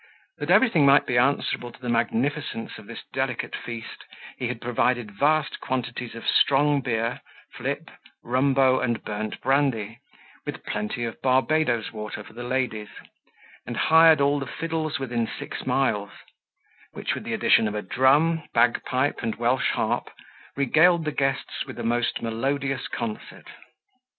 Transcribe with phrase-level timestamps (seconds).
[0.39, 4.03] That everything might be answerable to the magnificence of this delicate feast,
[4.39, 7.21] he had provided vast quantifies of strong beer,
[7.53, 7.91] flip,
[8.23, 9.99] rumbo, and burnt brandy,
[10.43, 12.89] with plenty of Barbadoes water for the ladies;
[13.67, 16.09] and hired all the fiddles within six miles,
[16.93, 20.09] which, with the addition of a drum, bagpipe, and Welsh harp,
[20.57, 23.49] regaled the guests with a most melodious concert.